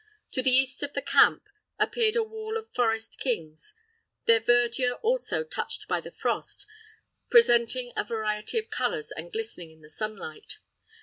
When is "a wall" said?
2.15-2.57